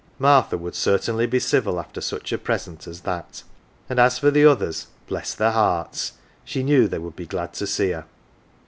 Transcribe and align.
Martha 0.17 0.57
would 0.57 0.73
certainly 0.73 1.27
be 1.27 1.39
civil 1.39 1.79
after 1.79 2.01
such 2.01 2.31
a 2.33 2.39
present 2.39 2.87
as 2.87 3.01
that 3.01 3.43
and 3.87 3.99
as 3.99 4.17
for 4.17 4.31
the 4.31 4.43
others, 4.43 4.87
bless 5.07 5.35
their 5.35 5.51
hearts! 5.51 6.13
she 6.43 6.63
knew 6.63 6.87
they 6.87 6.97
would 6.97 7.15
be 7.15 7.27
glad 7.27 7.53
to 7.53 7.67
see 7.67 7.91
her. 7.91 8.05